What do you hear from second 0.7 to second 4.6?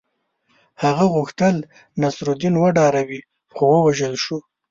هغه غوښتل نصرالدین وډاروي خو ووژل شو.